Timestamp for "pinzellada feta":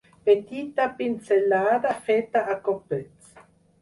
1.01-2.41